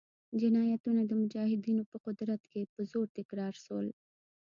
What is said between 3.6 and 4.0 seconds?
شول.